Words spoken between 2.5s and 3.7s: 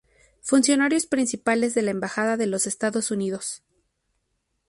Estados Unidos